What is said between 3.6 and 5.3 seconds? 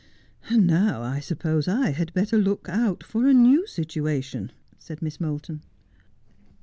situa tion,' said Miss